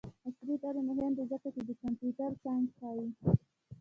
[0.27, 3.07] عصري تعلیم مهم دی ځکه چې د کمپیوټر ساینس ښيي.